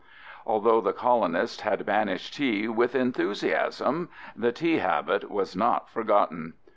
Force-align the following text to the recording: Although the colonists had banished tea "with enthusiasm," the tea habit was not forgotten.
Although 0.47 0.81
the 0.81 0.93
colonists 0.93 1.59
had 1.61 1.85
banished 1.85 2.33
tea 2.33 2.67
"with 2.67 2.95
enthusiasm," 2.95 4.09
the 4.35 4.51
tea 4.51 4.77
habit 4.79 5.29
was 5.29 5.55
not 5.55 5.91
forgotten. 5.91 6.53